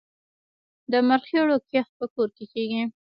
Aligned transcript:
د 0.91 0.93
مرخیړیو 1.07 1.65
کښت 1.71 1.91
په 1.99 2.05
کور 2.13 2.27
کې 2.35 2.45
کیږي؟ 2.53 2.81